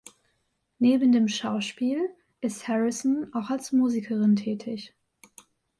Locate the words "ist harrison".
2.39-3.27